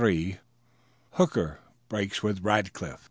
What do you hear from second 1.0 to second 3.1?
HOOKER BREAKS WITH RACKLIFF.